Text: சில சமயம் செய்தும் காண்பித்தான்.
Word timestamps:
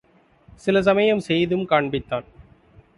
சில 0.55 0.81
சமயம் 0.81 1.19
செய்தும் 1.19 1.67
காண்பித்தான். 1.69 2.27